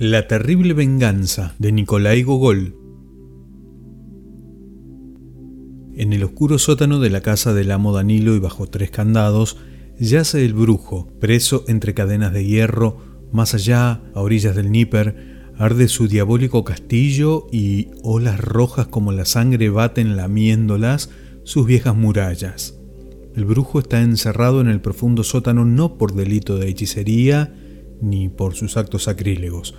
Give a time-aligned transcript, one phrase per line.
[0.00, 2.76] La terrible venganza de Nicolai Gogol.
[5.96, 9.56] En el oscuro sótano de la casa del amo Danilo y bajo tres candados,
[9.98, 12.98] yace el brujo, preso entre cadenas de hierro,
[13.32, 19.24] más allá, a orillas del Níper, arde su diabólico castillo y olas rojas como la
[19.24, 21.10] sangre baten lamiéndolas
[21.42, 22.78] sus viejas murallas.
[23.34, 27.52] El brujo está encerrado en el profundo sótano no por delito de hechicería
[28.00, 29.74] ni por sus actos sacrílegos,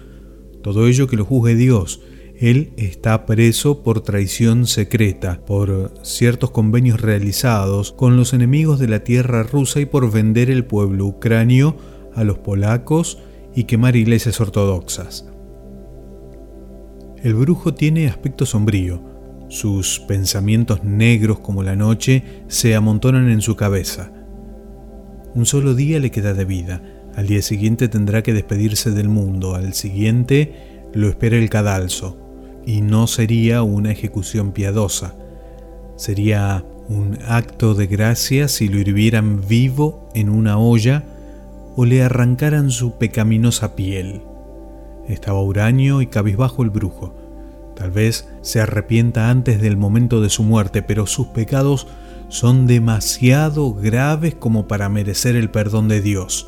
[0.61, 2.01] todo ello que lo juzgue Dios.
[2.39, 9.03] Él está preso por traición secreta, por ciertos convenios realizados con los enemigos de la
[9.03, 11.75] tierra rusa y por vender el pueblo ucranio
[12.13, 13.19] a los polacos
[13.53, 15.25] y quemar iglesias ortodoxas.
[17.21, 19.03] El brujo tiene aspecto sombrío.
[19.49, 24.13] Sus pensamientos negros como la noche se amontonan en su cabeza.
[25.35, 29.53] Un solo día le queda de vida al día siguiente tendrá que despedirse del mundo,
[29.53, 32.15] al siguiente lo espera el cadalso,
[32.65, 35.15] y no sería una ejecución piadosa,
[35.97, 41.03] sería un acto de gracia si lo hirvieran vivo en una olla
[41.75, 44.21] o le arrancaran su pecaminosa piel.
[45.09, 47.13] Estaba huraño y cabizbajo el brujo.
[47.75, 51.85] Tal vez se arrepienta antes del momento de su muerte, pero sus pecados
[52.29, 56.47] son demasiado graves como para merecer el perdón de Dios.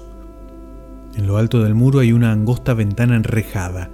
[1.16, 3.90] En lo alto del muro hay una angosta ventana enrejada.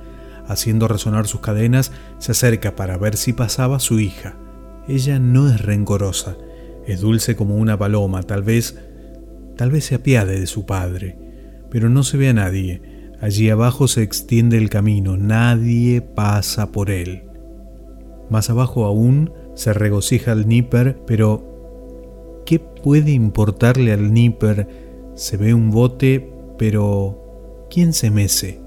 [0.48, 4.36] Haciendo resonar sus cadenas, se acerca para ver si pasaba su hija.
[4.88, 6.38] Ella no es rencorosa,
[6.86, 8.80] es dulce como una paloma, tal vez,
[9.58, 11.18] tal vez se apiade de su padre,
[11.70, 12.82] pero no se ve a nadie.
[13.20, 17.24] Allí abajo se extiende el camino, nadie pasa por él.
[18.30, 24.68] Más abajo aún se regocija el Nipper, pero ¿qué puede importarle al Nipper?
[25.16, 28.60] Se ve un bote pero ¿quién se mece?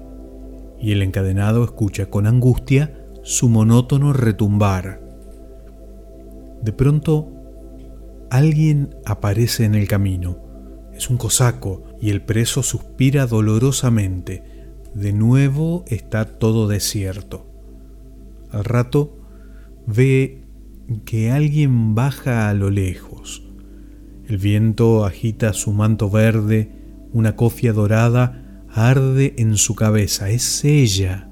[0.79, 5.01] Y el encadenado escucha con angustia su monótono retumbar.
[6.63, 7.29] De pronto,
[8.29, 10.37] alguien aparece en el camino.
[10.93, 14.43] Es un cosaco y el preso suspira dolorosamente.
[14.93, 17.45] De nuevo está todo desierto.
[18.51, 19.17] Al rato
[19.85, 20.43] ve
[21.05, 23.43] que alguien baja a lo lejos.
[24.27, 26.80] El viento agita su manto verde
[27.13, 30.29] una cofia dorada arde en su cabeza.
[30.29, 31.29] Es ella.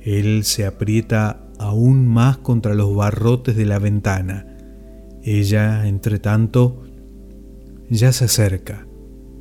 [0.00, 4.46] Él se aprieta aún más contra los barrotes de la ventana.
[5.22, 6.82] Ella, entre tanto,
[7.88, 8.86] ya se acerca.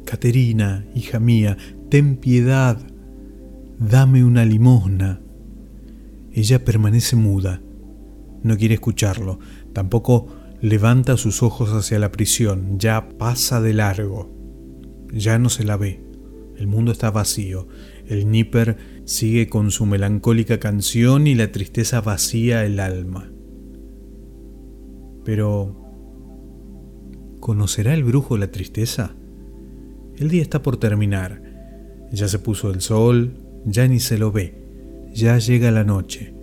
[0.06, 1.58] Caterina, hija mía,
[1.90, 2.78] ten piedad,
[3.80, 5.22] dame una limosna.
[6.34, 7.62] Ella permanece muda,
[8.44, 9.40] no quiere escucharlo,
[9.74, 10.28] tampoco
[10.62, 14.41] levanta sus ojos hacia la prisión, ya pasa de largo
[15.12, 16.02] ya no se la ve.
[16.58, 17.68] El mundo está vacío.
[18.08, 23.32] El Nipper sigue con su melancólica canción y la tristeza vacía el alma.
[25.24, 25.76] Pero,
[27.40, 29.16] ¿conocerá el brujo la tristeza?
[30.18, 31.42] El día está por terminar.
[32.12, 33.34] Ya se puso el sol,
[33.66, 34.62] ya ni se lo ve.
[35.14, 36.34] Ya llega la noche.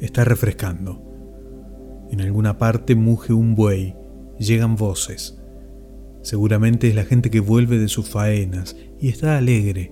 [0.00, 1.02] Está refrescando.
[2.10, 3.94] En alguna parte muge un buey.
[4.38, 5.41] Llegan voces.
[6.22, 9.90] Seguramente es la gente que vuelve de sus faenas y está alegre.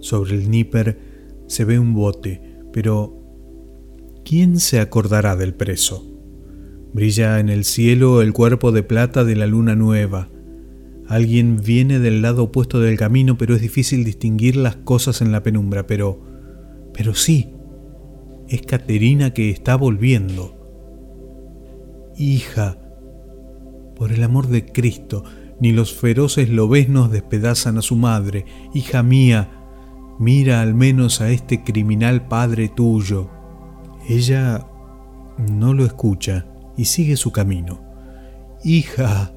[0.00, 0.98] Sobre el níper
[1.46, 2.40] se ve un bote,
[2.72, 3.18] pero
[4.24, 6.06] ¿quién se acordará del preso?
[6.92, 10.28] Brilla en el cielo el cuerpo de plata de la luna nueva.
[11.08, 15.42] Alguien viene del lado opuesto del camino, pero es difícil distinguir las cosas en la
[15.42, 15.86] penumbra.
[15.86, 16.20] Pero,
[16.92, 17.54] pero sí,
[18.48, 20.58] es Caterina que está volviendo.
[22.18, 22.78] Hija,
[23.96, 25.24] por el amor de Cristo,
[25.62, 28.46] ni los feroces lobeznos despedazan a su madre.
[28.74, 29.48] Hija mía,
[30.18, 33.30] mira al menos a este criminal padre tuyo.
[34.08, 34.66] Ella
[35.38, 36.46] no lo escucha
[36.76, 37.80] y sigue su camino.
[38.64, 39.32] Hija,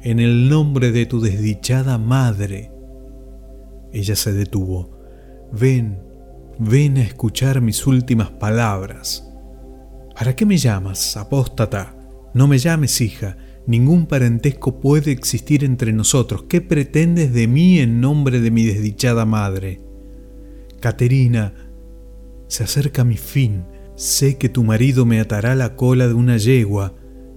[0.00, 2.72] en el nombre de tu desdichada madre.
[3.92, 5.02] Ella se detuvo.
[5.52, 6.02] Ven,
[6.58, 9.30] ven a escuchar mis últimas palabras.
[10.16, 11.94] ¿Para qué me llamas, apóstata?
[12.32, 13.36] No me llames hija,
[13.66, 16.44] Ningún parentesco puede existir entre nosotros.
[16.48, 19.80] ¿Qué pretendes de mí en nombre de mi desdichada madre?
[20.80, 21.54] Caterina,
[22.48, 23.64] se acerca mi fin.
[23.94, 26.94] Sé que tu marido me atará la cola de una yegua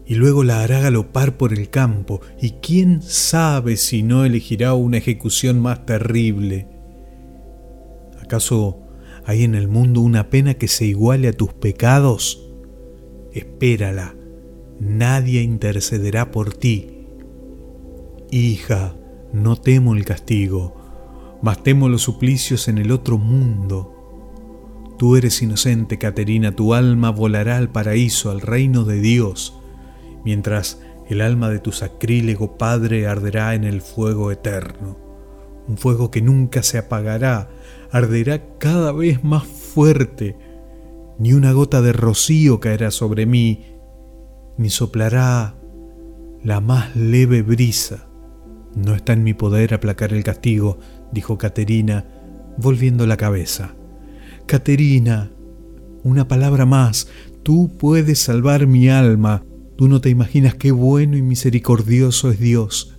[0.07, 4.97] y luego la hará galopar por el campo, y quién sabe si no elegirá una
[4.97, 6.67] ejecución más terrible.
[8.21, 8.83] ¿Acaso
[9.25, 12.51] hay en el mundo una pena que se iguale a tus pecados?
[13.33, 14.14] Espérala
[14.79, 17.07] nadie intercederá por ti.
[18.31, 18.95] Hija,
[19.33, 20.75] no temo el castigo,
[21.41, 23.91] mas temo los suplicios en el otro mundo.
[24.97, 29.59] Tú eres inocente, Caterina, tu alma volará al paraíso, al reino de Dios,
[30.23, 34.97] mientras el alma de tu sacrílego padre arderá en el fuego eterno,
[35.67, 37.49] un fuego que nunca se apagará,
[37.91, 40.37] arderá cada vez más fuerte,
[41.19, 43.74] ni una gota de rocío caerá sobre mí,
[44.57, 45.55] ni soplará
[46.43, 48.07] la más leve brisa.
[48.75, 50.79] No está en mi poder aplacar el castigo,
[51.11, 52.05] dijo Caterina,
[52.57, 53.75] volviendo la cabeza.
[54.45, 55.31] Caterina,
[56.03, 57.07] una palabra más,
[57.41, 59.43] tú puedes salvar mi alma,
[59.75, 62.97] tú no te imaginas qué bueno y misericordioso es Dios.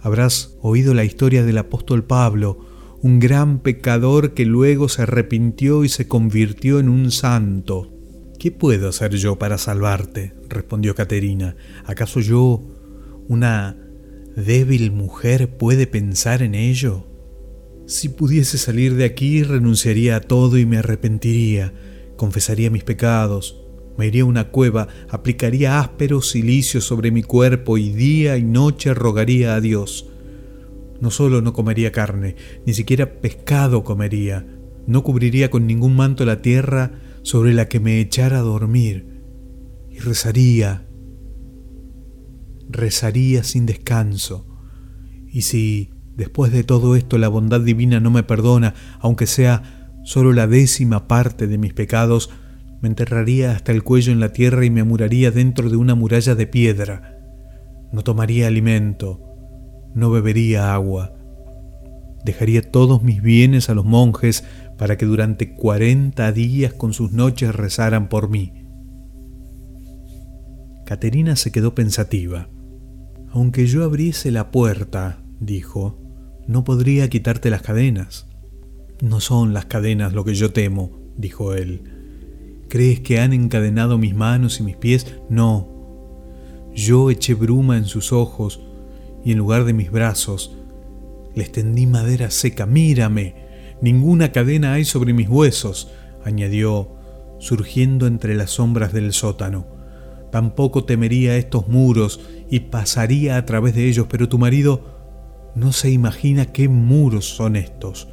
[0.00, 2.58] Habrás oído la historia del apóstol Pablo,
[3.02, 7.90] un gran pecador que luego se arrepintió y se convirtió en un santo.
[8.38, 10.34] ¿Qué puedo hacer yo para salvarte?
[10.48, 11.56] respondió Caterina.
[11.84, 12.62] ¿Acaso yo,
[13.28, 13.76] una
[14.36, 17.06] débil mujer, puede pensar en ello?
[17.86, 21.72] Si pudiese salir de aquí, renunciaría a todo y me arrepentiría,
[22.16, 23.60] confesaría mis pecados,
[23.96, 28.94] me iría a una cueva, aplicaría ásperos silicios sobre mi cuerpo y día y noche
[28.94, 30.08] rogaría a Dios.
[31.00, 32.36] No solo no comería carne,
[32.66, 34.46] ni siquiera pescado comería,
[34.86, 36.92] no cubriría con ningún manto la tierra
[37.24, 39.24] sobre la que me echara a dormir,
[39.90, 40.86] y rezaría,
[42.68, 44.46] rezaría sin descanso.
[45.26, 50.32] Y si después de todo esto la bondad divina no me perdona, aunque sea solo
[50.32, 52.30] la décima parte de mis pecados,
[52.82, 56.34] me enterraría hasta el cuello en la tierra y me amuraría dentro de una muralla
[56.34, 57.18] de piedra.
[57.90, 59.22] No tomaría alimento,
[59.94, 61.14] no bebería agua.
[62.24, 64.44] Dejaría todos mis bienes a los monjes
[64.78, 68.52] para que durante cuarenta días con sus noches rezaran por mí.
[70.84, 72.48] Caterina se quedó pensativa.
[73.30, 75.98] Aunque yo abriese la puerta, dijo,
[76.46, 78.28] no podría quitarte las cadenas.
[79.00, 81.82] No son las cadenas lo que yo temo, dijo él.
[82.68, 85.06] ¿Crees que han encadenado mis manos y mis pies?
[85.28, 85.68] No.
[86.74, 88.60] Yo eché bruma en sus ojos,
[89.24, 90.56] y en lugar de mis brazos
[91.34, 92.66] les tendí madera seca.
[92.66, 93.34] Mírame,
[93.80, 95.90] ninguna cadena hay sobre mis huesos,
[96.24, 96.90] añadió,
[97.38, 99.66] surgiendo entre las sombras del sótano.
[100.30, 104.94] Tampoco temería estos muros y pasaría a través de ellos, pero tu marido
[105.54, 108.08] no se imagina qué muros son estos.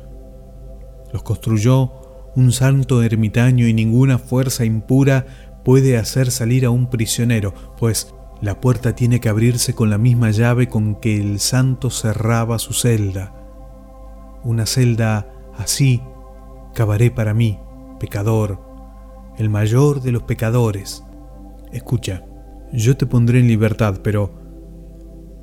[1.12, 1.92] Los construyó
[2.36, 5.26] un santo ermitaño y ninguna fuerza impura
[5.66, 10.32] puede hacer salir a un prisionero, pues la puerta tiene que abrirse con la misma
[10.32, 13.36] llave con que el santo cerraba su celda.
[14.44, 15.28] Una celda
[15.62, 16.02] así
[16.74, 17.60] cavaré para mí,
[18.00, 18.60] pecador,
[19.38, 21.04] el mayor de los pecadores.
[21.72, 22.26] Escucha,
[22.74, 24.40] yo te pondré en libertad, pero...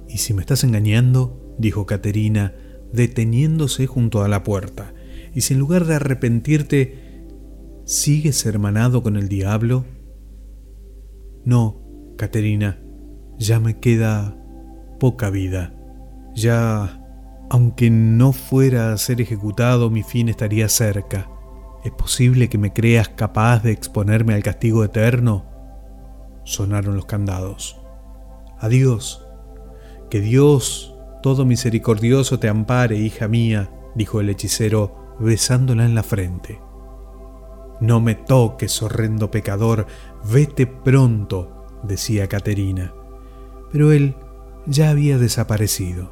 [0.09, 1.55] ¿Y si me estás engañando?
[1.59, 2.55] dijo Caterina,
[2.93, 4.95] deteniéndose junto a la puerta.
[5.35, 7.27] ¿Y si en lugar de arrepentirte,
[7.85, 9.85] sigues hermanado con el diablo?
[11.45, 11.83] No,
[12.17, 12.81] Caterina,
[13.39, 14.37] ya me queda
[14.99, 15.75] poca vida.
[16.35, 16.98] Ya,
[17.51, 21.31] aunque no fuera a ser ejecutado, mi fin estaría cerca.
[21.85, 25.47] ¿Es posible que me creas capaz de exponerme al castigo eterno?
[26.45, 27.81] Sonaron los candados.
[28.59, 29.25] Adiós.
[30.11, 36.61] Que Dios, todo misericordioso, te ampare, hija mía, dijo el hechicero, besándola en la frente.
[37.81, 39.87] No me toques, horrendo pecador,
[40.25, 42.95] vete pronto, decía Caterina
[43.71, 44.15] pero él
[44.67, 46.11] ya había desaparecido.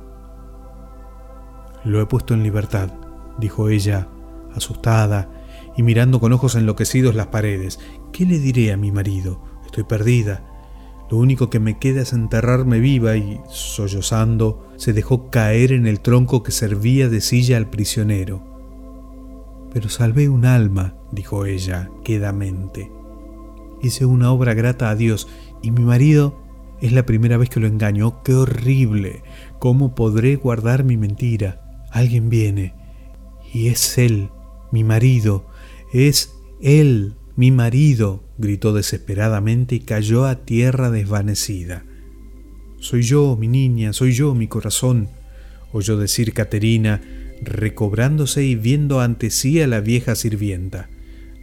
[1.87, 2.91] Lo he puesto en libertad,
[3.39, 4.09] dijo ella,
[4.53, 5.31] asustada
[5.77, 7.79] y mirando con ojos enloquecidos las paredes.
[8.13, 9.41] ¿Qué le diré a mi marido?
[9.65, 10.45] Estoy perdida.
[11.09, 16.01] Lo único que me queda es enterrarme viva y, sollozando, se dejó caer en el
[16.01, 18.43] tronco que servía de silla al prisionero.
[19.73, 22.91] Pero salvé un alma, dijo ella, quedamente.
[23.81, 25.29] Hice una obra grata a Dios
[25.63, 26.37] y mi marido
[26.81, 28.25] es la primera vez que lo engaño.
[28.25, 29.23] ¡Qué horrible!
[29.61, 31.66] ¿Cómo podré guardar mi mentira?
[31.97, 32.75] Alguien viene.
[33.55, 34.29] Y es él,
[34.71, 35.47] mi marido.
[35.95, 41.85] Es él, mi marido, gritó desesperadamente y cayó a tierra desvanecida.
[42.79, 45.09] Soy yo, mi niña, soy yo, mi corazón,
[45.73, 47.01] oyó decir Caterina,
[47.43, 50.91] recobrándose y viendo ante sí a la vieja sirvienta.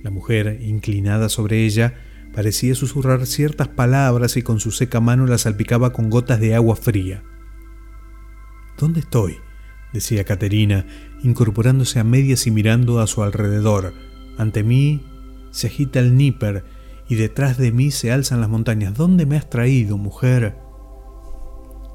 [0.04, 1.96] La mujer, inclinada sobre ella,
[2.34, 6.76] Parecía susurrar ciertas palabras y con su seca mano las salpicaba con gotas de agua
[6.76, 7.22] fría.
[8.76, 9.38] ¿Dónde estoy?
[9.94, 10.86] Decía Caterina,
[11.22, 13.94] incorporándose a medias y mirando a su alrededor.
[14.38, 15.02] Ante mí
[15.52, 16.66] se agita el níper
[17.08, 18.96] y detrás de mí se alzan las montañas.
[18.96, 20.58] ¿Dónde me has traído, mujer?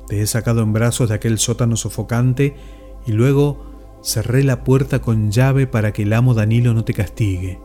[0.06, 2.54] Te he sacado en brazos de aquel sótano sofocante
[3.06, 7.60] y luego cerré la puerta con llave para que el amo Danilo no te castigue.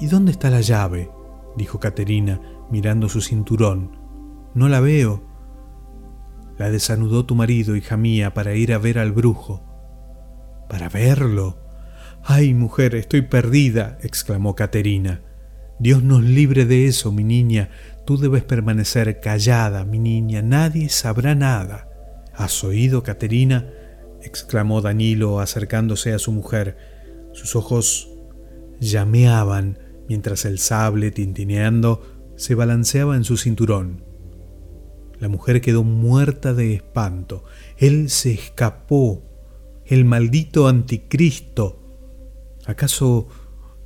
[0.00, 1.10] ¿Y dónde está la llave?
[1.56, 3.96] dijo Caterina, mirando su cinturón.
[4.54, 5.22] No la veo.
[6.58, 9.64] La desanudó tu marido, hija mía, para ir a ver al brujo.
[10.68, 11.58] ¿Para verlo?
[12.22, 13.98] ¡Ay, mujer, estoy perdida!
[14.02, 15.22] exclamó Caterina.
[15.78, 17.70] Dios nos libre de eso, mi niña.
[18.06, 20.40] Tú debes permanecer callada, mi niña.
[20.42, 21.88] Nadie sabrá nada.
[22.34, 23.70] ¿Has oído, Caterina?
[24.22, 26.76] exclamó Danilo acercándose a su mujer.
[27.32, 28.08] Sus ojos
[28.80, 32.02] llameaban mientras el sable, tintineando,
[32.36, 34.04] se balanceaba en su cinturón.
[35.18, 37.44] La mujer quedó muerta de espanto.
[37.78, 39.22] Él se escapó.
[39.86, 41.80] El maldito anticristo.
[42.66, 43.28] ¿Acaso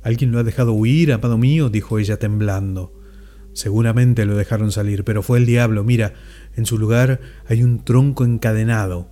[0.01, 1.69] alguien lo ha dejado huir, amado mío?
[1.69, 2.93] dijo ella temblando.
[3.53, 5.83] Seguramente lo dejaron salir, pero fue el diablo.
[5.83, 6.13] Mira,
[6.55, 9.09] en su lugar hay un tronco encadenado.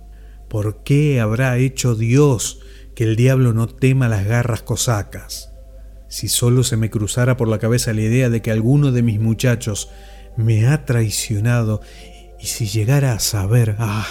[0.48, 2.60] ¿Por qué habrá hecho Dios
[2.94, 5.52] que el diablo no tema las garras cosacas?
[6.08, 9.20] Si solo se me cruzara por la cabeza la idea de que alguno de mis
[9.20, 9.90] muchachos
[10.38, 11.80] me ha traicionado
[12.38, 14.06] y si llegara a saber, ah,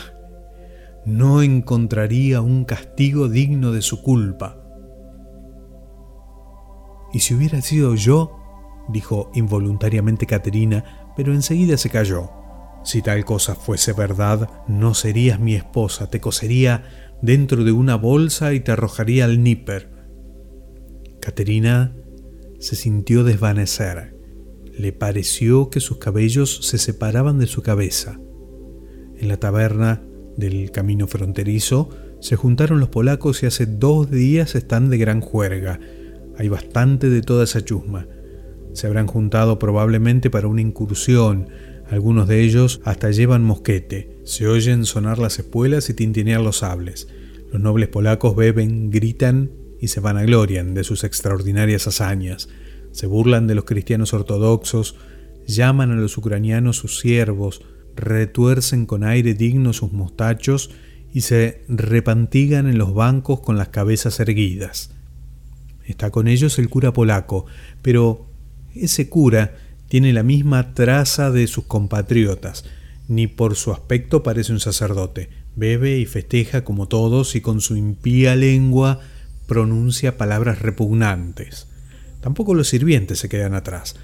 [1.05, 4.61] no encontraría un castigo digno de su culpa.
[7.13, 8.33] ¿Y si hubiera sido yo?
[8.89, 12.29] dijo involuntariamente Caterina, pero enseguida se calló.
[12.83, 16.83] Si tal cosa fuese verdad, no serías mi esposa, te cosería
[17.21, 19.89] dentro de una bolsa y te arrojaría al níper.
[21.21, 21.95] Caterina
[22.59, 24.16] se sintió desvanecer.
[24.77, 28.19] Le pareció que sus cabellos se separaban de su cabeza.
[29.17, 30.03] En la taberna
[30.37, 31.89] del camino fronterizo
[32.21, 35.79] se juntaron los polacos y hace dos días están de gran juerga.
[36.37, 38.07] Hay bastante de toda esa chusma.
[38.73, 41.49] Se habrán juntado probablemente para una incursión.
[41.89, 44.19] Algunos de ellos hasta llevan mosquete.
[44.25, 47.07] Se oyen sonar las espuelas y tintinear los sables.
[47.51, 52.49] Los nobles polacos beben, gritan y se vanaglorian de sus extraordinarias hazañas
[52.97, 54.95] se burlan de los cristianos ortodoxos,
[55.45, 57.61] llaman a los ucranianos sus siervos,
[57.95, 60.71] retuercen con aire digno sus mostachos
[61.13, 64.95] y se repantigan en los bancos con las cabezas erguidas.
[65.85, 67.45] Está con ellos el cura polaco,
[67.83, 68.31] pero
[68.73, 69.53] ese cura
[69.89, 72.65] tiene la misma traza de sus compatriotas,
[73.07, 75.29] ni por su aspecto parece un sacerdote.
[75.55, 79.01] Bebe y festeja como todos y con su impía lengua
[79.45, 81.67] pronuncia palabras repugnantes.
[82.21, 83.95] Tampoco los sirvientes se quedan atrás.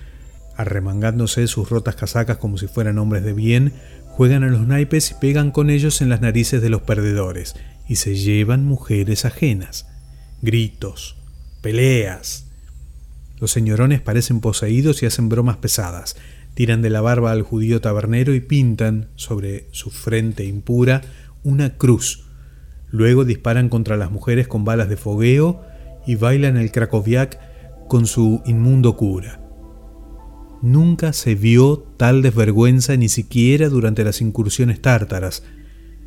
[0.55, 3.73] Arremangándose sus rotas casacas como si fueran hombres de bien,
[4.05, 7.55] juegan a los naipes y pegan con ellos en las narices de los perdedores,
[7.87, 9.87] y se llevan mujeres ajenas.
[10.41, 11.17] Gritos,
[11.61, 12.45] peleas.
[13.39, 16.15] Los señorones parecen poseídos y hacen bromas pesadas.
[16.53, 21.01] Tiran de la barba al judío tabernero y pintan sobre su frente impura
[21.43, 22.25] una cruz.
[22.89, 25.63] Luego disparan contra las mujeres con balas de fogueo
[26.05, 27.39] y bailan el krakowiak
[27.93, 29.39] con su inmundo cura.
[30.63, 35.43] Nunca se vio tal desvergüenza ni siquiera durante las incursiones tártaras.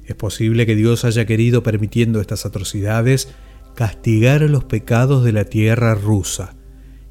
[0.04, 3.28] Es posible que Dios haya querido, permitiendo estas atrocidades,
[3.76, 6.56] castigar los pecados de la tierra rusa,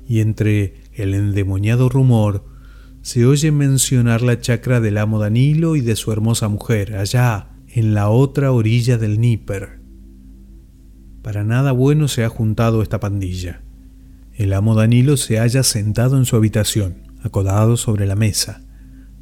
[0.06, 2.44] y entre el endemoniado rumor
[3.02, 7.94] se oye mencionar la chacra del amo Danilo y de su hermosa mujer, allá, en
[7.94, 9.80] la otra orilla del Níper.
[11.22, 13.62] Para nada bueno se ha juntado esta pandilla.
[14.36, 18.62] El amo Danilo se halla sentado en su habitación, acodado sobre la mesa.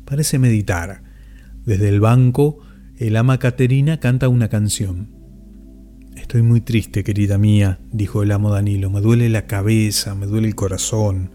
[0.05, 1.03] Parece meditar.
[1.65, 2.57] Desde el banco,
[2.97, 5.11] el ama Caterina canta una canción.
[6.15, 8.89] Estoy muy triste, querida mía, dijo el amo Danilo.
[8.89, 11.29] Me duele la cabeza, me duele el corazón.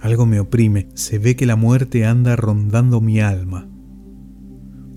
[0.00, 0.88] Algo me oprime.
[0.94, 3.68] Se ve que la muerte anda rondando mi alma.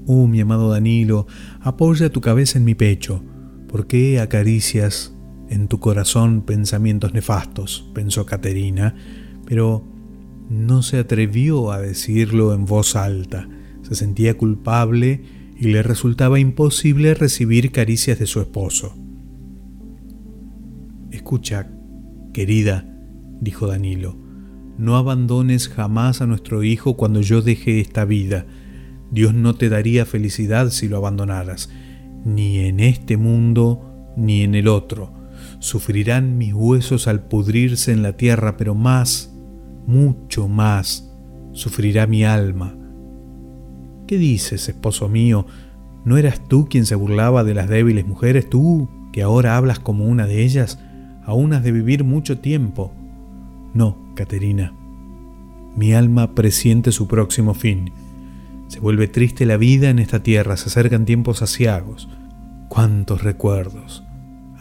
[0.08, 1.28] Oh, mi amado Danilo,
[1.62, 3.24] apoya tu cabeza en mi pecho.
[3.68, 5.15] ¿Por qué acaricias
[5.50, 8.96] en tu corazón pensamientos nefastos, pensó Caterina,
[9.46, 9.84] pero
[10.50, 13.48] no se atrevió a decirlo en voz alta.
[13.84, 15.24] Se sentía culpable
[15.58, 18.96] y le resultaba imposible recibir caricias de su esposo.
[21.12, 21.72] Escucha,
[22.34, 22.86] querida,
[23.40, 24.18] dijo Danilo,
[24.78, 28.46] no abandones jamás a nuestro hijo cuando yo deje esta vida.
[29.12, 31.70] Dios no te daría felicidad si lo abandonaras,
[32.26, 35.14] ni en este mundo ni en el otro.
[35.66, 39.34] Sufrirán mis huesos al pudrirse en la tierra, pero más,
[39.88, 41.12] mucho más,
[41.54, 42.76] sufrirá mi alma.
[44.06, 45.48] ¿Qué dices, esposo mío?
[46.04, 48.48] ¿No eras tú quien se burlaba de las débiles mujeres?
[48.48, 50.78] Tú, que ahora hablas como una de ellas,
[51.26, 52.94] aún has de vivir mucho tiempo.
[53.74, 54.72] No, Caterina.
[55.76, 57.92] Mi alma presiente su próximo fin.
[58.68, 62.08] Se vuelve triste la vida en esta tierra, se acercan tiempos asiagos.
[62.70, 64.05] Cuántos recuerdos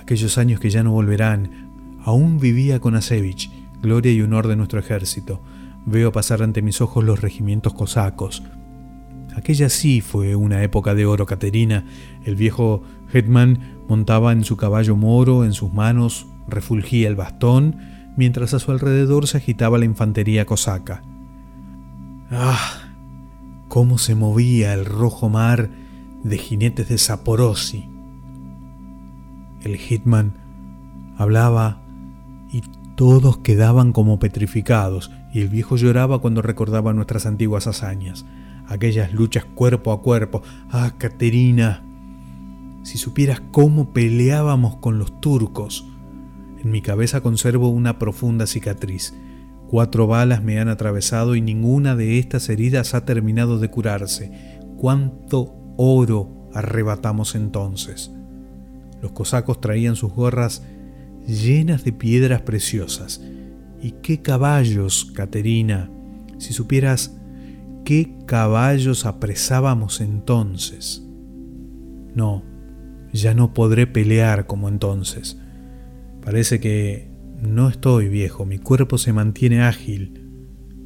[0.05, 1.99] aquellos años que ya no volverán.
[2.05, 3.51] Aún vivía con Asevich,
[3.83, 5.43] gloria y honor de nuestro ejército.
[5.85, 8.45] Veo pasar ante mis ojos los regimientos cosacos.
[9.35, 11.85] Aquella sí fue una época de oro, Caterina.
[12.25, 12.83] El viejo
[13.13, 17.79] Hetman montaba en su caballo moro, en sus manos refulgía el bastón,
[18.17, 21.03] mientras a su alrededor se agitaba la infantería cosaca.
[22.31, 22.85] ¡Ah!
[23.75, 25.69] cómo se movía el rojo mar
[26.23, 27.89] de jinetes de Saporosi.
[29.65, 30.35] El hitman
[31.17, 31.81] hablaba
[32.53, 32.63] y
[32.97, 38.27] todos quedaban como petrificados, y el viejo lloraba cuando recordaba nuestras antiguas hazañas,
[38.69, 40.43] aquellas luchas cuerpo a cuerpo.
[40.71, 41.83] Ah, Caterina,
[42.83, 45.89] si supieras cómo peleábamos con los turcos.
[46.63, 49.15] En mi cabeza conservo una profunda cicatriz.
[49.69, 54.61] Cuatro balas me han atravesado y ninguna de estas heridas ha terminado de curarse.
[54.77, 58.13] ¿Cuánto oro arrebatamos entonces?
[59.05, 60.63] Los cosacos traían sus gorras
[61.27, 63.21] llenas de piedras preciosas.
[63.83, 65.91] ¿Y qué caballos, Caterina?
[66.39, 67.15] Si supieras
[67.85, 71.07] qué caballos apresábamos entonces.
[72.15, 72.43] No,
[73.13, 75.39] ya no podré pelear como entonces.
[76.23, 77.11] Parece que
[77.43, 80.31] no estoy viejo, mi cuerpo se mantiene ágil,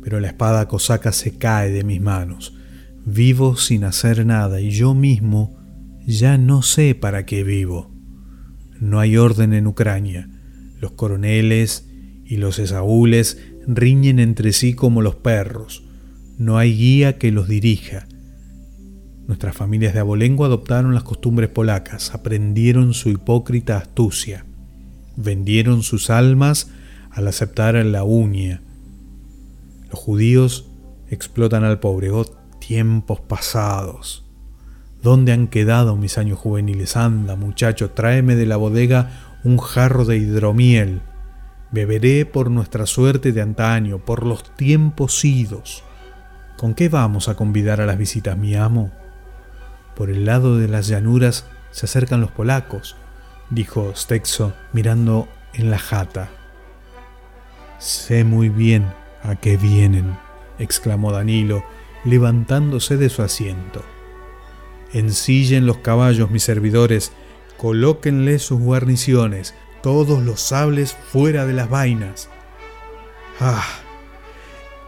[0.02, 2.58] pero la espada cosaca se cae de mis manos.
[3.06, 5.56] Vivo sin hacer nada y yo mismo
[6.04, 7.96] ya no sé para qué vivo.
[8.80, 10.28] No hay orden en Ucrania.
[10.80, 11.88] Los coroneles
[12.25, 15.85] y los esaúles riñen entre sí como los perros.
[16.38, 18.06] No hay guía que los dirija.
[19.26, 24.44] Nuestras familias de abolengo adoptaron las costumbres polacas, aprendieron su hipócrita astucia
[25.18, 26.70] vendieron sus almas
[27.11, 28.62] al aceptar la uña.
[29.90, 30.70] Los judíos
[31.11, 32.11] explotan al pobre.
[32.11, 32.25] Oh,
[32.61, 34.25] tiempos pasados.
[35.02, 36.96] ¿Dónde han quedado mis años juveniles?
[36.96, 39.10] Anda, muchacho, tráeme de la bodega
[39.44, 41.02] un jarro de hidromiel.
[41.70, 45.84] Beberé por nuestra suerte de antaño, por los tiempos idos.
[46.56, 48.90] ¿Con qué vamos a convidar a las visitas, mi amo?
[49.94, 52.96] Por el lado de las llanuras se acercan los polacos
[53.50, 56.30] dijo Stexo mirando en la jata.
[57.78, 58.87] Sé muy bien
[59.22, 60.16] a qué vienen,
[60.58, 61.64] exclamó Danilo,
[62.04, 63.84] levantándose de su asiento.
[64.92, 67.12] Ensillen los caballos, mis servidores,
[67.57, 72.29] colóquenle sus guarniciones, todos los sables fuera de las vainas.
[73.40, 73.66] Ah,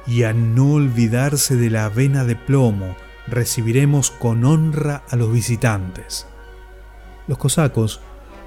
[0.07, 6.27] y a no olvidarse de la avena de plomo, recibiremos con honra a los visitantes.
[7.27, 8.01] Los cosacos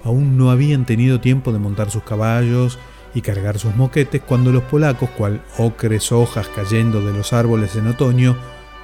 [0.04, 2.80] aún no habían tenido tiempo de montar sus caballos
[3.13, 7.88] y cargar sus moquetes cuando los polacos, cual ocres hojas cayendo de los árboles en
[7.88, 8.36] otoño,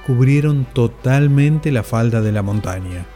[0.06, 3.06] cubrieron totalmente la falda de la montaña.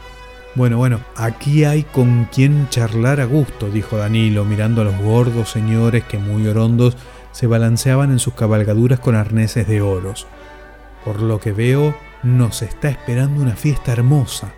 [0.55, 5.49] Bueno, bueno, aquí hay con quien charlar a gusto, dijo Danilo, mirando a los gordos
[5.49, 6.95] señores que muy orondos
[7.33, 10.27] se balanceaban en sus cabalgaduras con arneses de oros.
[11.03, 11.93] Por lo que veo,
[12.23, 14.53] nos está esperando una fiesta hermosa.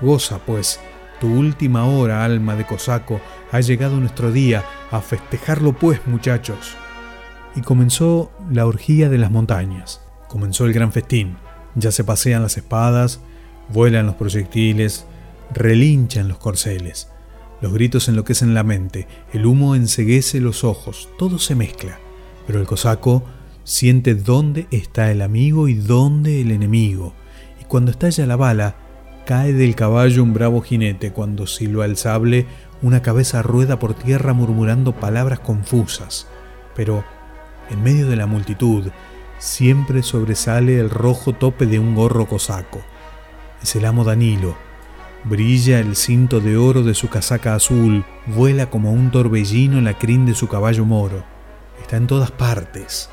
[0.00, 0.78] Goza, pues,
[1.20, 6.76] tu última hora, alma de cosaco, ha llegado nuestro día, a festejarlo pues, muchachos.
[7.56, 10.00] Y comenzó la orgía de las montañas.
[10.28, 11.36] Comenzó el gran festín.
[11.74, 13.20] Ya se pasean las espadas,
[13.72, 15.06] vuelan los proyectiles,
[15.52, 17.08] relinchan los corceles.
[17.60, 21.98] Los gritos enloquecen la mente, el humo enseguece los ojos, todo se mezcla.
[22.46, 23.24] Pero el cosaco
[23.64, 27.14] siente dónde está el amigo y dónde el enemigo.
[27.60, 28.76] Y cuando estalla la bala,
[29.24, 32.46] Cae del caballo un bravo jinete cuando silba el sable,
[32.82, 36.26] una cabeza rueda por tierra murmurando palabras confusas.
[36.76, 37.04] Pero,
[37.70, 38.88] en medio de la multitud,
[39.38, 42.82] siempre sobresale el rojo tope de un gorro cosaco.
[43.62, 44.56] Es el amo Danilo.
[45.24, 49.98] Brilla el cinto de oro de su casaca azul, vuela como un torbellino en la
[49.98, 51.24] crin de su caballo moro.
[51.80, 53.08] Está en todas partes.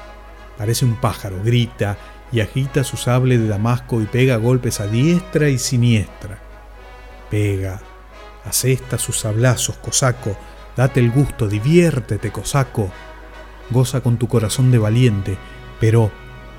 [0.57, 1.97] Parece un pájaro, grita,
[2.31, 6.39] y agita su sable de damasco y pega golpes a diestra y siniestra.
[7.29, 7.81] Pega,
[8.45, 10.35] asesta sus sablazos, cosaco,
[10.75, 12.89] date el gusto, diviértete, cosaco.
[13.69, 15.37] Goza con tu corazón de valiente,
[15.81, 16.11] pero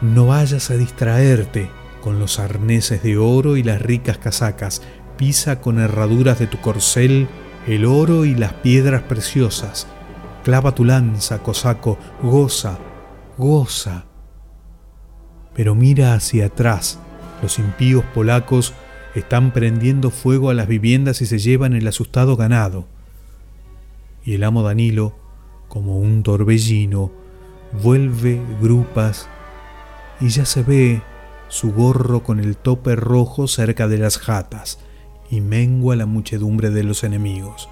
[0.02, 1.70] no vayas a distraerte
[2.02, 4.82] con los arneses de oro y las ricas casacas.
[5.16, 7.28] Pisa con herraduras de tu corcel
[7.66, 9.86] el oro y las piedras preciosas.
[10.44, 12.78] Clava tu lanza, cosaco, goza,
[13.38, 14.04] goza
[15.54, 16.98] pero mira hacia atrás.
[17.42, 18.72] Los impíos polacos
[19.14, 22.86] están prendiendo fuego a las viviendas y se llevan el asustado ganado.
[24.24, 25.16] Y el amo Danilo,
[25.68, 27.12] como un torbellino,
[27.72, 29.28] vuelve grupas
[30.20, 31.02] y ya se ve
[31.48, 34.78] su gorro con el tope rojo cerca de las jatas
[35.30, 37.68] y mengua la muchedumbre de los enemigos.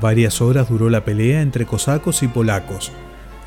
[0.00, 2.92] Varias horas duró la pelea entre cosacos y polacos.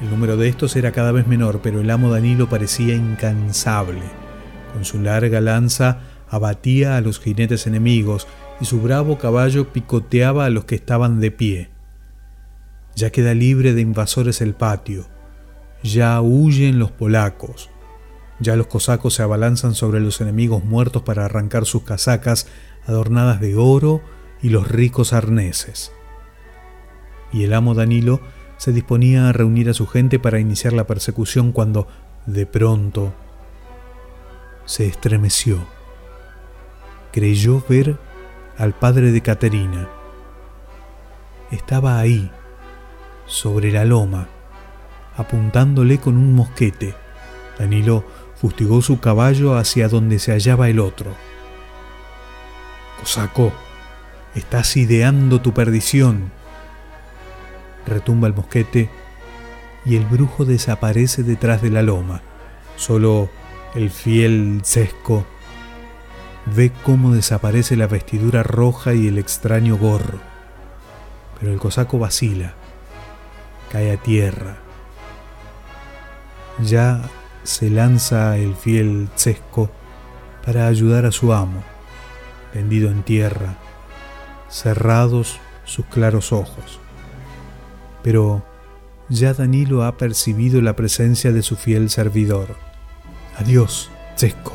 [0.02, 4.04] El número de estos era cada vez menor, pero el amo Danilo parecía incansable.
[4.74, 8.28] Con su larga lanza abatía a los jinetes enemigos
[8.60, 11.70] y su bravo caballo picoteaba a los que estaban de pie.
[12.96, 15.08] Ya queda libre de invasores el patio,
[15.94, 17.70] ya huyen los polacos,
[18.40, 22.48] ya los cosacos se abalanzan sobre los enemigos muertos para arrancar sus casacas
[22.86, 24.02] adornadas de oro
[24.42, 25.92] y los ricos arneses.
[27.34, 28.22] Y el amo Danilo
[28.58, 31.88] se disponía a reunir a su gente para iniciar la persecución cuando,
[32.26, 33.14] de pronto,
[34.66, 35.66] se estremeció.
[37.12, 37.98] Creyó ver
[38.58, 39.90] al padre de Caterina.
[41.52, 42.32] Estaba ahí,
[43.26, 44.30] sobre la loma,
[45.18, 46.96] apuntándole con un mosquete.
[47.60, 48.06] Danilo
[48.40, 51.16] fustigó su caballo hacia donde se hallaba el otro.
[53.00, 53.52] Cosaco,
[54.36, 56.32] estás ideando tu perdición,
[57.86, 58.90] retumba el mosquete
[59.86, 62.22] y el brujo desaparece detrás de la loma.
[62.76, 63.30] Solo
[63.76, 65.26] el fiel Sesco
[66.56, 70.20] ve cómo desaparece la vestidura roja y el extraño gorro.
[71.40, 72.54] Pero el cosaco vacila,
[73.72, 74.67] cae a tierra.
[76.64, 77.02] Ya
[77.44, 79.70] se lanza el fiel Sesco
[80.46, 81.64] para ayudar a su amo,
[82.54, 83.58] tendido en tierra,
[84.50, 86.80] cerrados sus claros ojos
[88.08, 88.42] pero
[89.10, 92.56] ya Danilo ha percibido la presencia de su fiel servidor.
[93.38, 94.54] Adiós, Chesco.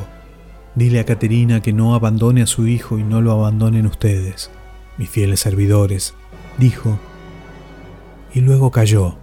[0.73, 4.49] Dile a Caterina que no abandone a su hijo y no lo abandonen ustedes,
[4.97, 6.15] mis fieles servidores,
[6.57, 6.97] dijo,
[8.33, 9.19] y luego cayó.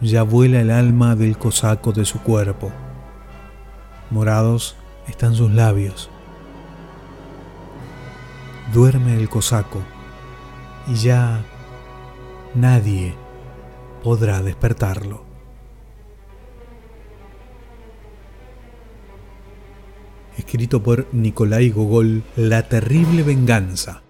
[0.00, 2.70] Ya vuela el alma del cosaco de su cuerpo.
[4.10, 4.76] Morados
[5.08, 6.08] están sus labios.
[8.72, 9.80] Duerme el cosaco
[10.86, 11.42] y ya
[12.54, 13.14] nadie
[14.04, 15.24] podrá despertarlo.
[20.36, 24.02] Escrito por Nikolai Gogol, La terrible venganza,